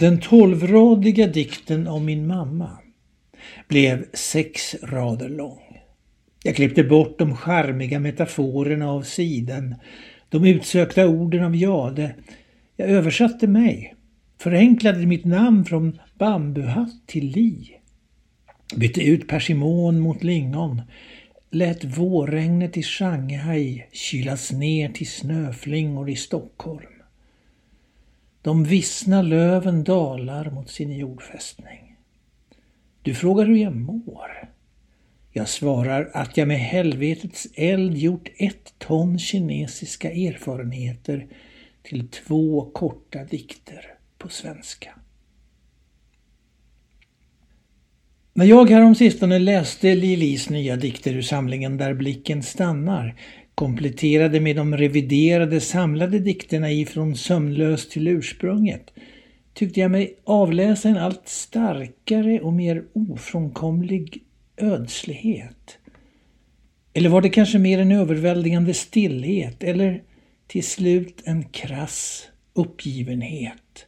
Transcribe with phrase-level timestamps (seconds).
[0.00, 2.78] Den tolvradiga dikten om min mamma
[3.68, 5.78] blev sex rader lång.
[6.44, 9.74] Jag klippte bort de charmiga metaforerna av sidan,
[10.28, 12.14] de utsökta orden av Jade.
[12.76, 13.94] Jag översatte mig,
[14.40, 17.70] förenklade mitt namn från bambuhatt till li.
[18.76, 20.82] Bytte ut persimon mot lingon,
[21.50, 26.97] lät vårregnet i Shanghai kylas ner till snöflingor i Stockholm.
[28.48, 31.96] De vissna löven dalar mot sin jordfästning.
[33.02, 34.50] Du frågar hur jag mår.
[35.32, 41.26] Jag svarar att jag med helvetets eld gjort ett ton kinesiska erfarenheter
[41.82, 44.94] till två korta dikter på svenska.
[48.32, 53.14] När jag häromsistone läste Lilis nya dikter ur samlingen Där blicken stannar
[53.58, 58.90] kompletterade med de reviderade samlade dikterna ifrån Sömnlös till ursprunget
[59.54, 64.22] tyckte jag mig avläsa en allt starkare och mer ofrånkomlig
[64.56, 65.78] ödslighet.
[66.92, 70.02] Eller var det kanske mer en överväldigande stillhet eller
[70.46, 73.86] till slut en krass uppgivenhet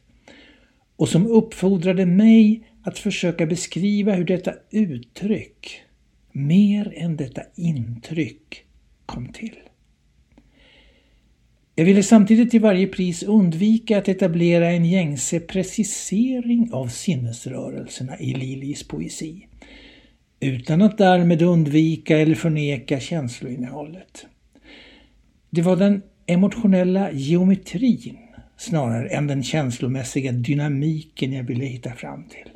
[0.95, 5.81] och som uppfordrade mig att försöka beskriva hur detta uttryck,
[6.31, 8.65] mer än detta intryck,
[9.05, 9.55] kom till.
[11.75, 18.33] Jag ville samtidigt till varje pris undvika att etablera en gängse precisering av sinnesrörelserna i
[18.33, 19.47] Lilis poesi,
[20.39, 24.25] utan att därmed undvika eller förneka känsloinnehållet.
[25.49, 28.17] Det var den emotionella geometrin
[28.57, 32.51] snarare än den känslomässiga dynamiken jag ville hitta fram till.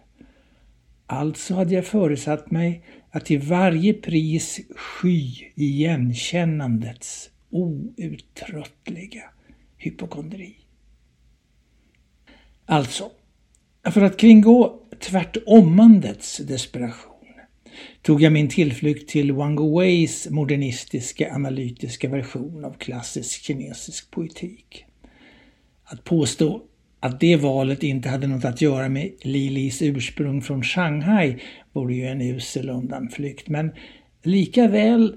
[1.07, 2.83] Alltså hade jag föresatt mig
[3.15, 9.23] att till varje pris sky igenkännandets outtröttliga
[9.77, 10.55] hypokondri.
[12.65, 13.11] Alltså,
[13.83, 17.25] för att kringgå tvärtommandets desperation
[18.01, 24.85] tog jag min tillflykt till Wang Wei's modernistiska analytiska version av klassisk kinesisk poetik.
[25.83, 26.63] Att påstå
[26.99, 31.37] att det valet inte hade något att göra med Lilis ursprung från Shanghai
[31.73, 33.49] vore ju en usel undanflykt.
[33.49, 33.71] Men
[34.23, 35.15] lika väl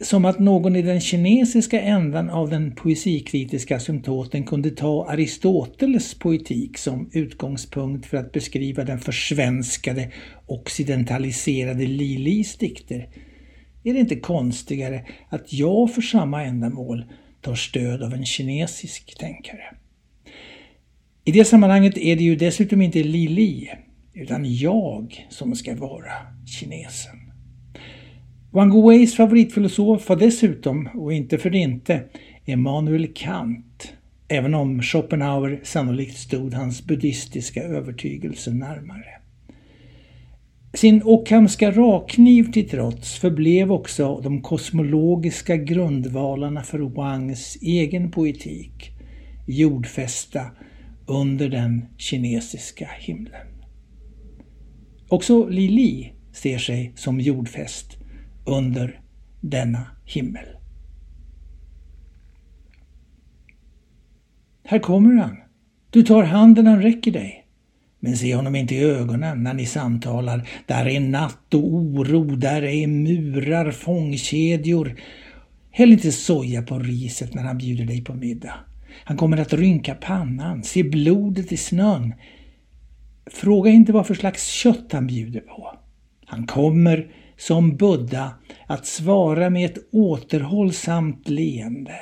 [0.00, 6.78] som att någon i den kinesiska ändan av den poesikritiska symptoten kunde ta Aristoteles poetik
[6.78, 10.12] som utgångspunkt för att beskriva den försvenskade,
[10.46, 13.08] occidentaliserade Lilis dikter,
[13.84, 17.04] är det inte konstigare att jag för samma ändamål
[17.40, 19.76] tar stöd av en kinesisk tänkare.
[21.28, 23.70] I det sammanhanget är det ju dessutom inte Lili,
[24.14, 26.12] utan jag som ska vara
[26.46, 27.16] kinesen.
[28.50, 32.02] Wang Weis favoritfilosof var dessutom, och inte för det inte,
[32.44, 33.92] Emanuel Kant,
[34.28, 39.20] även om Schopenhauer sannolikt stod hans buddhistiska övertygelse närmare.
[40.74, 48.90] Sin Ockhamska rakkniv till trots förblev också de kosmologiska grundvalarna för Wangs egen poetik
[49.46, 50.40] jordfästa
[51.06, 53.46] under den kinesiska himlen.
[55.08, 57.96] Också Li Li ser sig som jordfäst
[58.46, 59.00] under
[59.40, 60.46] denna himmel.
[64.64, 65.36] Här kommer han.
[65.90, 67.46] Du tar handen han räcker dig.
[68.00, 70.48] Men se honom inte i ögonen när ni samtalar.
[70.66, 75.00] Där är natt och oro, där är murar, fångkedjor.
[75.70, 78.54] Häll inte soja på riset när han bjuder dig på middag.
[79.04, 82.14] Han kommer att rynka pannan, se blodet i snön.
[83.30, 85.78] Fråga inte vad för slags kött han bjuder på.
[86.26, 88.34] Han kommer som Buddha
[88.66, 91.98] att svara med ett återhållsamt leende.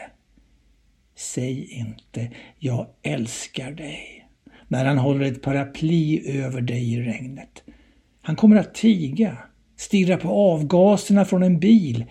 [1.16, 4.26] Säg inte ”jag älskar dig”
[4.69, 7.62] när han håller ett paraply över dig i regnet.
[8.22, 9.38] Han kommer att tiga,
[9.76, 12.05] stirra på avgaserna från en bil.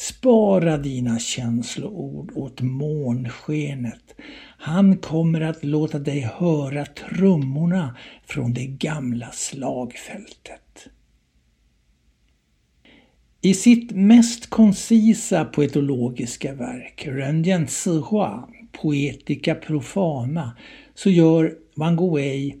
[0.00, 4.14] Spara dina känsloord åt månskenet.
[4.58, 10.88] Han kommer att låta dig höra trummorna från det gamla slagfältet.
[13.40, 20.56] I sitt mest koncisa poetologiska verk, Rendian Zihua, Poetica profana,
[20.94, 22.56] så gör Wang Wei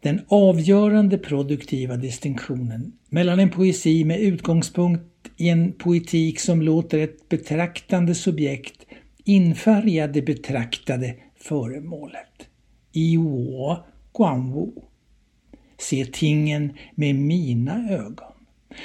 [0.00, 7.28] den avgörande produktiva distinktionen mellan en poesi med utgångspunkt i en poetik som låter ett
[7.28, 8.86] betraktande subjekt
[9.24, 12.48] infärga det betraktade föremålet.
[12.92, 13.76] Iwo
[14.16, 14.70] Guanwu.
[15.78, 18.32] Se tingen med mina ögon.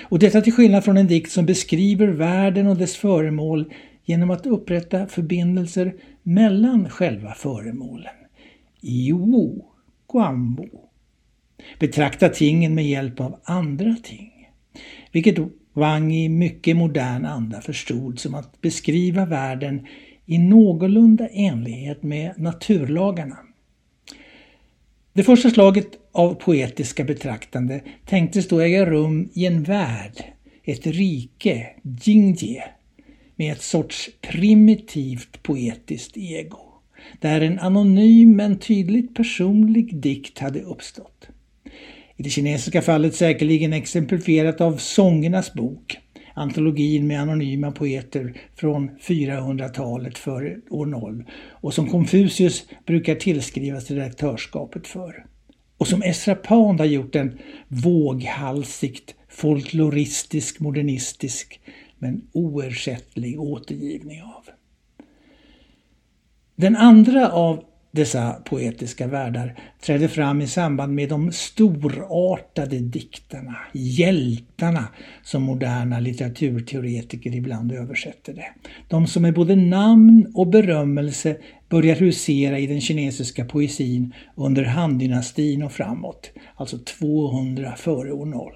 [0.04, 3.74] Och detta till skillnad från en dikt som beskriver världen och dess föremål
[4.06, 8.14] genom att upprätta förbindelser mellan själva föremålen.
[8.82, 9.66] Iwo
[10.12, 10.70] Guanwu.
[11.80, 14.32] betrakta tingen med hjälp av andra ting.
[15.12, 15.40] Vilket
[15.74, 19.88] Wang i mycket modern anda förstod som att beskriva världen
[20.26, 23.38] i någorlunda enlighet med naturlagarna.
[25.14, 30.24] Det första slaget av poetiska betraktande tänktes då äga rum i en värld,
[30.64, 31.68] ett rike,
[32.04, 32.64] Jingjie,
[33.36, 36.60] med ett sorts primitivt poetiskt ego,
[37.20, 41.28] där en anonym men tydligt personlig dikt hade uppstått.
[42.20, 45.98] I det kinesiska fallet säkerligen exemplifierat av Sångernas bok,
[46.34, 54.88] antologin med anonyma poeter från 400-talet före år 0 och som Konfucius brukar tillskrivas redaktörskapet
[54.88, 55.26] för.
[55.78, 61.60] Och som Esra Pound har gjort en våghalsigt folkloristisk, modernistisk
[62.00, 64.44] men oersättlig återgivning av.
[66.56, 74.88] Den andra av dessa poetiska världar trädde fram i samband med de storartade diktarna, hjältarna
[75.24, 78.48] som moderna litteraturteoretiker ibland översätter det.
[78.88, 81.38] De som med både namn och berömmelse
[81.70, 88.52] börjar husera i den kinesiska poesin under Han-dynastin och framåt, alltså 200 före år 0.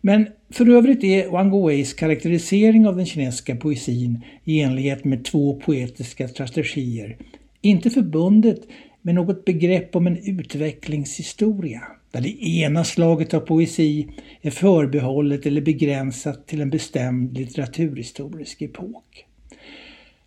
[0.00, 5.60] Men för övrigt är Wang Guweis karaktärisering av den kinesiska poesin i enlighet med två
[5.60, 7.16] poetiska strategier
[7.60, 8.60] inte förbundet
[9.02, 14.08] med något begrepp om en utvecklingshistoria, där det ena slaget av poesi
[14.42, 19.24] är förbehållet eller begränsat till en bestämd litteraturhistorisk epok.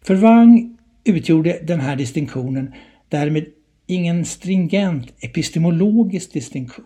[0.01, 2.73] För Wang utgjorde den här distinktionen
[3.09, 3.45] därmed
[3.87, 6.85] ingen stringent epistemologisk distinktion.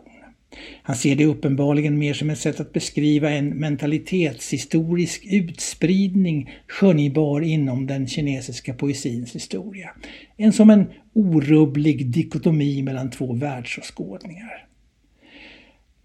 [0.84, 7.88] Han ser det uppenbarligen mer som ett sätt att beskriva en mentalitetshistorisk utspridning skönjbar inom
[7.88, 9.90] den kinesiska poesins historia.
[10.38, 14.68] Än som en orubblig dikotomi mellan två världsåskådningar.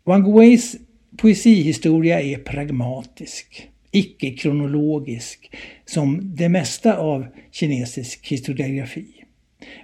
[0.04, 0.76] Wang Weis
[1.16, 5.54] poesihistoria är pragmatisk, icke-kronologisk,
[5.84, 9.17] som det mesta av kinesisk historiografi.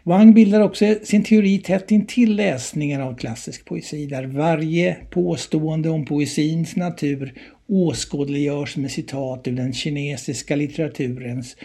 [0.03, 6.05] Wang bildar också sin teori tätt intill läsningen av klassisk poesi där varje påstående om
[6.05, 7.35] poesins natur
[7.67, 11.57] åskådliggörs med citat ur den kinesiska litteraturens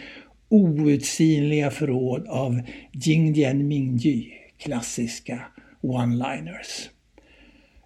[0.48, 2.60] outsinliga förråd av
[2.92, 4.24] Jingdian Mingyu,
[4.58, 5.40] klassiska
[5.80, 6.90] one-liners.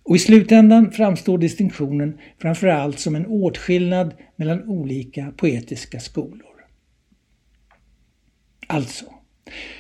[0.02, 6.54] Och i slutändan framstår distinktionen framförallt som en åtskillnad mellan olika poetiska skolor.
[8.66, 9.04] Alltså,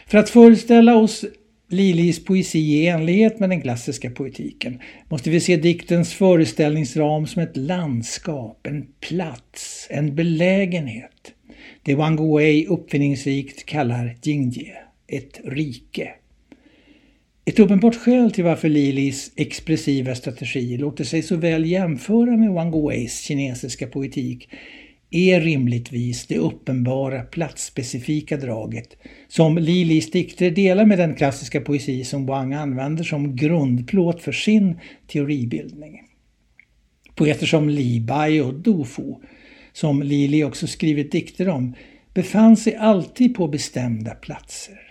[0.06, 1.24] för att föreställa oss
[1.68, 7.56] Lilis poesi i enlighet med den klassiska poetiken måste vi se diktens föreställningsram som ett
[7.56, 11.32] landskap, en plats, en belägenhet.
[11.82, 14.76] Det Wang Guwei uppfinningsrikt kallar Jingye,
[15.06, 16.10] ett rike.
[17.44, 22.70] Ett uppenbart skäl till varför Lilis expressiva strategi låter sig så väl jämföra med Wang
[22.70, 24.48] Guweis kinesiska poetik
[25.14, 28.96] är rimligtvis det uppenbara platsspecifika draget
[29.28, 34.80] som Lilis dikter delar med den klassiska poesi som Wang använder som grundplåt för sin
[35.06, 36.00] teoribildning.
[37.14, 39.14] Poeter som Li Bai och Du Fu,
[39.72, 41.74] som Lili också skrivit dikter om,
[42.14, 44.83] befann sig alltid på bestämda platser.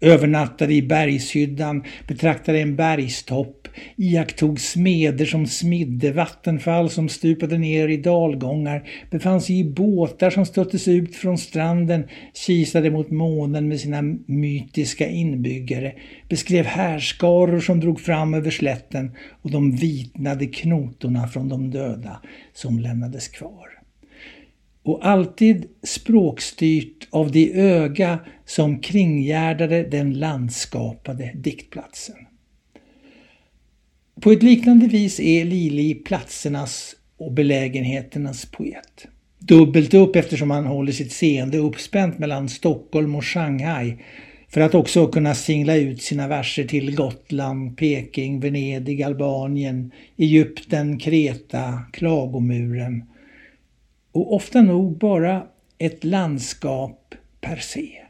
[0.00, 7.96] Övernattade i bergshyddan, betraktade en bergstopp, iakttog smeder som smidde, vattenfall som stupade ner i
[7.96, 14.02] dalgångar, befann sig i båtar som stöttes ut från stranden, kisade mot månen med sina
[14.26, 15.92] mytiska inbyggare,
[16.28, 19.10] beskrev härskaror som drog fram över slätten
[19.42, 22.20] och de vitnade knotorna från de döda
[22.54, 23.75] som lämnades kvar
[24.86, 32.16] och alltid språkstyrt av det öga som kringgärdade den landskapade diktplatsen.
[34.20, 39.06] På ett liknande vis är Lili platsernas och belägenheternas poet.
[39.38, 43.96] Dubbelt upp eftersom han håller sitt seende uppspänt mellan Stockholm och Shanghai
[44.48, 51.82] för att också kunna singla ut sina verser till Gotland, Peking, Venedig, Albanien, Egypten, Kreta,
[51.92, 53.02] Klagomuren
[54.16, 55.46] och ofta nog bara
[55.78, 58.02] ett landskap per se.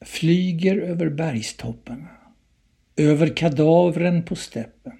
[0.00, 2.08] Flyger över bergstopparna,
[2.96, 4.98] över kadavren på steppen.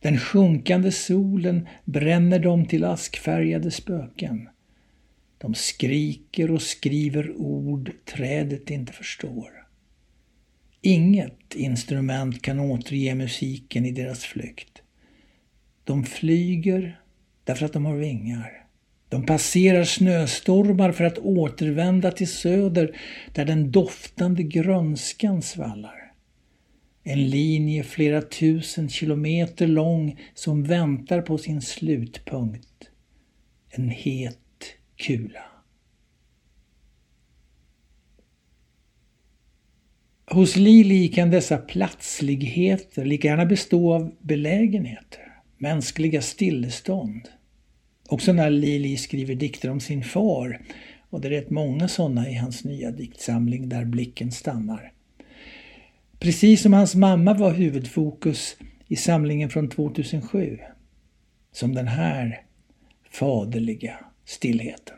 [0.00, 4.48] Den sjunkande solen bränner dem till askfärgade spöken.
[5.38, 9.66] De skriker och skriver ord trädet inte förstår.
[10.80, 14.82] Inget instrument kan återge musiken i deras flykt.
[15.84, 17.00] De flyger
[17.50, 18.66] därför att de har vingar.
[19.08, 22.96] De passerar snöstormar för att återvända till söder
[23.34, 26.12] där den doftande grönskan svallar.
[27.02, 32.90] En linje flera tusen kilometer lång som väntar på sin slutpunkt.
[33.70, 34.38] En het
[34.96, 35.44] kula.
[40.26, 47.28] Hos Lili kan dessa platsligheter lika gärna bestå av belägenheter, mänskliga stillestånd.
[48.10, 50.60] Också när Lili skriver dikter om sin far,
[51.10, 54.92] och det är rätt många sådana i hans nya diktsamling Där blicken stannar.
[56.18, 60.58] Precis som hans mamma var huvudfokus i samlingen från 2007.
[61.52, 62.42] Som den här
[63.10, 64.96] faderliga stillheten.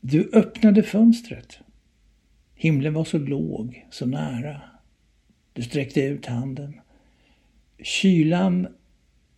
[0.00, 1.58] Du öppnade fönstret.
[2.54, 4.62] Himlen var så låg, så nära.
[5.52, 6.81] Du sträckte ut handen.
[7.82, 8.68] Kylan,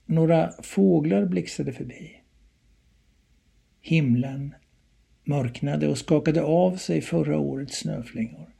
[0.07, 2.21] några fåglar blixtrade förbi.
[3.81, 4.55] Himlen
[5.25, 8.55] mörknade och skakade av sig förra årets snöflingor.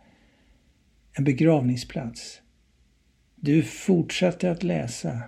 [1.13, 2.41] En begravningsplats.
[3.35, 5.23] Du fortsatte att läsa.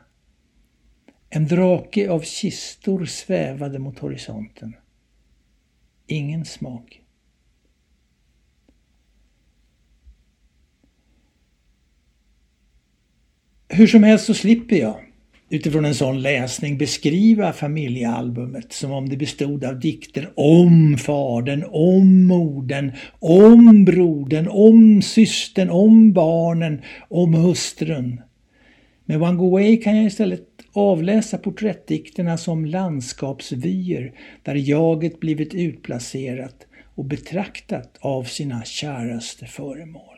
[1.31, 4.77] En drake av kistor svävade mot horisonten.
[6.07, 7.03] Ingen smak.
[13.69, 14.97] Hur som helst så slipper jag
[15.51, 22.27] utifrån en sån läsning beskriva familjealbumet som om det bestod av dikter om fadern, om
[22.27, 28.21] modern, om brodern, om systern, om barnen, om hustrun.
[29.05, 37.97] Med One kan jag istället avläsa porträttdikterna som landskapsvyer där jaget blivit utplacerat och betraktat
[38.01, 40.17] av sina käraste föremål.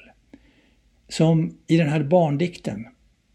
[1.08, 2.86] Som i den här barndikten.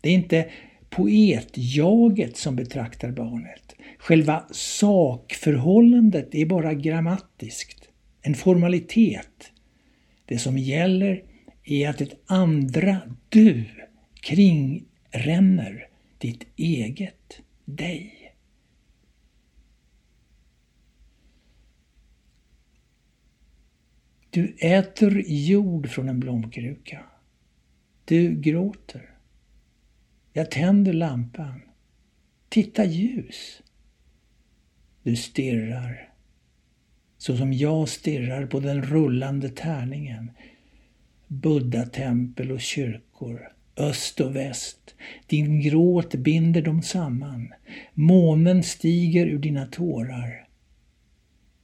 [0.04, 0.50] Det är inte
[0.90, 3.76] poetjaget som betraktar barnet.
[3.98, 7.90] Själva sakförhållandet är bara grammatiskt,
[8.22, 9.52] en formalitet.
[10.26, 11.24] Det som gäller
[11.64, 12.98] är att ett andra
[13.30, 13.66] du
[14.22, 18.36] kringränner ditt eget dig.
[24.30, 27.04] Du äter jord från en blomkruka.
[28.06, 29.13] Du gråter.
[30.34, 31.62] Jag tänder lampan.
[32.50, 33.62] Titta ljus.
[35.04, 36.10] Du stirrar.
[37.18, 40.32] Så som jag stirrar på den rullande tärningen.
[41.28, 43.52] Buddha-tempel och kyrkor.
[43.78, 44.96] Öst och väst.
[45.28, 47.54] Din gråt binder dem samman.
[47.94, 50.48] Månen stiger ur dina tårar.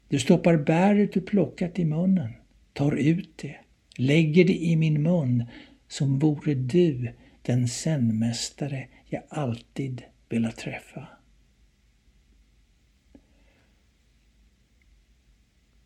[0.09, 2.33] Du stoppar bäret du plockat i munnen,
[2.73, 3.55] tar ut det,
[3.97, 5.43] lägger det i min mun
[5.87, 11.07] som vore du den zenmästare jag alltid velat träffa.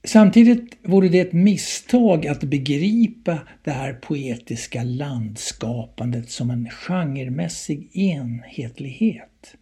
[0.04, 9.56] Samtidigt vore det ett misstag att begripa det här poetiska landskapandet som en genremässig enhetlighet.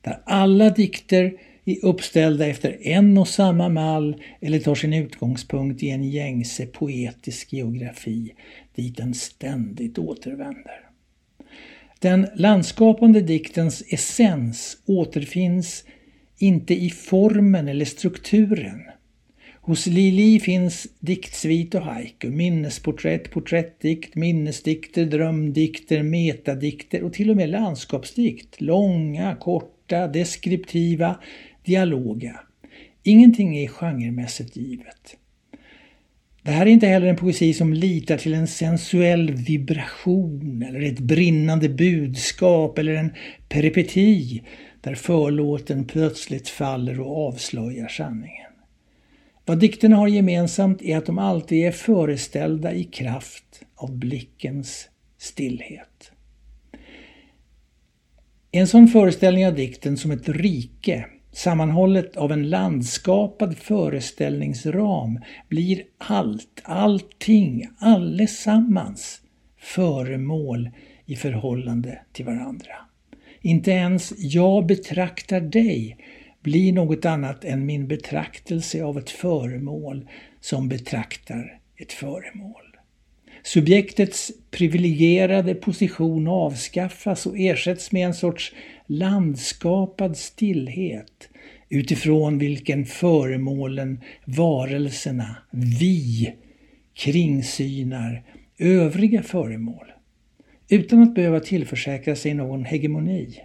[0.00, 1.32] Där alla dikter
[1.64, 7.52] är uppställda efter en och samma mall eller tar sin utgångspunkt i en gängse poetisk
[7.52, 8.34] geografi
[8.74, 10.85] dit den ständigt återvänder.
[11.98, 15.84] Den landskapande diktens essens återfinns
[16.38, 18.82] inte i formen eller strukturen.
[19.66, 27.48] Hos Lili finns diktsvit och haiku, minnesporträtt, porträttdikt, minnesdikter, drömdikter, metadikter och till och med
[27.48, 28.60] landskapsdikt.
[28.60, 31.20] Långa, korta, deskriptiva,
[31.64, 32.40] dialoga.
[33.02, 35.16] Ingenting är genremässigt givet.
[36.46, 40.98] Det här är inte heller en poesi som litar till en sensuell vibration eller ett
[40.98, 43.12] brinnande budskap eller en
[43.48, 44.42] peripeti
[44.80, 48.52] där förlåten plötsligt faller och avslöjar sanningen.
[49.44, 54.88] Vad dikterna har gemensamt är att de alltid är föreställda i kraft av blickens
[55.18, 56.12] stillhet.
[58.50, 66.60] En sån föreställning av dikten som ett rike sammanhållet av en landskapad föreställningsram blir allt,
[66.64, 69.20] allting, allesammans
[69.58, 70.70] föremål
[71.06, 72.74] i förhållande till varandra.
[73.40, 75.96] Inte ens jag betraktar dig
[76.42, 80.08] blir något annat än min betraktelse av ett föremål
[80.40, 82.65] som betraktar ett föremål.
[83.46, 88.54] Subjektets privilegierade position avskaffas och ersätts med en sorts
[88.86, 91.28] landskapad stillhet
[91.68, 95.36] utifrån vilken föremålen, varelserna,
[95.80, 96.32] vi
[96.94, 98.22] kringsynar
[98.58, 99.86] övriga föremål
[100.68, 103.40] utan att behöva tillförsäkra sig någon hegemoni.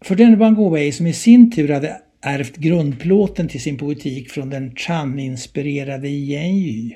[0.00, 4.50] För den Van Gogh som i sin tur hade ärvt grundplåten till sin poetik från
[4.50, 6.92] den Chan-inspirerade Yen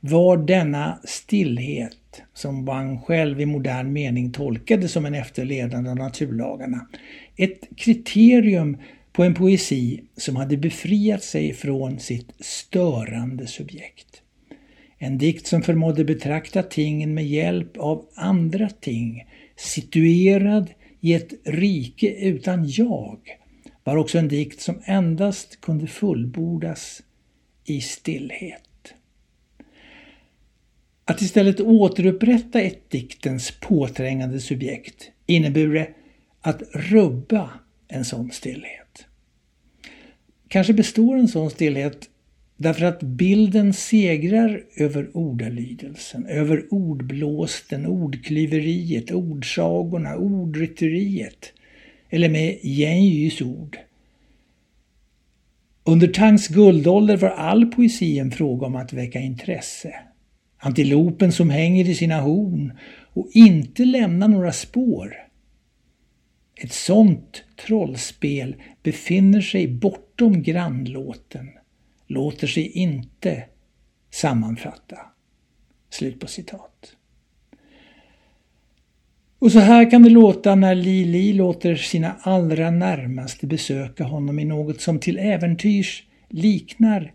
[0.00, 6.86] var denna stillhet, som Wang själv i modern mening tolkade som en efterlevnad av naturlagarna,
[7.36, 8.76] ett kriterium
[9.12, 14.22] på en poesi som hade befriat sig från sitt störande subjekt.
[14.98, 22.08] En dikt som förmådde betrakta tingen med hjälp av andra ting, situerad i ett rike
[22.10, 23.18] utan jag,
[23.84, 27.02] var också en dikt som endast kunde fullbordas
[27.64, 28.94] i stillhet.
[31.04, 35.88] Att istället återupprätta ett diktens påträngande subjekt innebure
[36.40, 37.50] att rubba
[37.88, 39.06] en sån stillhet.
[40.48, 42.08] Kanske består en sån stillhet
[42.56, 51.52] därför att bilden segrar över ordalydelsen, över ordblåsten, ordklyveriet, ordsagorna, ordrytteriet
[52.10, 53.78] eller med Jenjys ord.
[55.84, 59.94] Under Tangs guldålder var all poesi en fråga om att väcka intresse.
[60.58, 62.78] Antilopen som hänger i sina horn
[63.12, 65.16] och inte lämnar några spår.
[66.62, 71.50] Ett sånt trollspel befinner sig bortom grannlåten,
[72.06, 73.44] låter sig inte
[74.10, 74.98] sammanfatta.
[75.90, 76.96] Slut på citat.
[79.40, 84.38] Och så här kan det låta när Li Li låter sina allra närmaste besöka honom
[84.38, 87.12] i något som till äventyrs liknar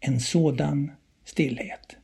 [0.00, 0.90] en sådan
[1.24, 1.96] stillhet.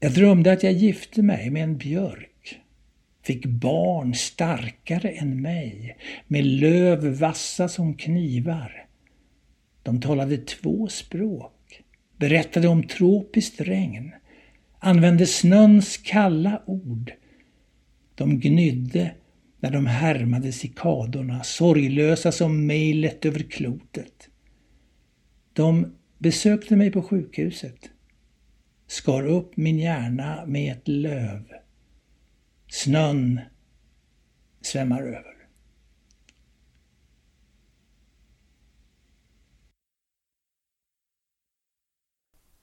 [0.00, 2.60] Jag drömde att jag gifte mig med en björk,
[3.22, 5.96] fick barn starkare än mig,
[6.26, 8.86] med löv vassa som knivar.
[9.82, 11.82] De talade två språk,
[12.16, 14.12] berättade om tropiskt regn,
[14.78, 17.12] använde snöns kalla ord.
[18.14, 19.14] De gnydde
[19.60, 24.28] när de härmade cikadorna, sorglösa som mejlet över klotet.
[25.52, 27.90] De besökte mig på sjukhuset
[28.86, 31.42] skar upp min hjärna med ett löv.
[32.68, 33.40] Snön
[34.60, 35.35] svämmar över.